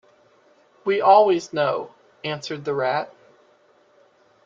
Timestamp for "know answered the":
1.53-2.73